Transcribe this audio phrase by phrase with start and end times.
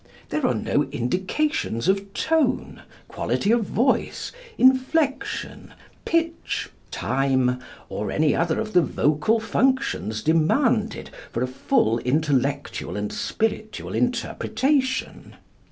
[0.29, 8.59] There are no indications of tone, quality of voice, inflection, pitch, time, or any other
[8.59, 15.35] of the vocal functions demanded for a full intellectual and spiritual interpretation.